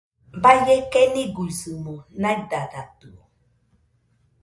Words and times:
Baie 0.41 0.75
keniguisɨmo 0.91 1.95
naidadatɨo 2.21 3.09